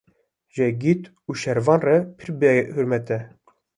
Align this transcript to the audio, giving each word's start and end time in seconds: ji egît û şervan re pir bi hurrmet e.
ji 0.53 0.61
egît 0.69 1.03
û 1.27 1.29
şervan 1.41 1.81
re 1.87 1.97
pir 2.17 2.29
bi 2.39 2.53
hurrmet 2.73 3.07
e. 3.17 3.19